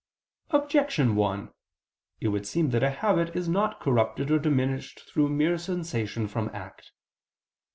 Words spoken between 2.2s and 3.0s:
It would seem that a